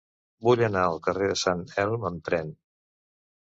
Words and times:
Vull 0.45 0.61
anar 0.67 0.81
al 0.85 0.97
carrer 1.07 1.27
de 1.33 1.35
Sant 1.41 1.61
Elm 1.85 2.09
amb 2.11 2.25
tren. 2.31 2.51